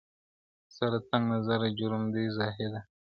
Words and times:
ستا 0.73 0.85
له 0.93 0.99
تنګ 1.09 1.23
نظره 1.33 1.67
جُرم 1.77 2.03
دی 2.13 2.23
ذاهده- 2.37 2.81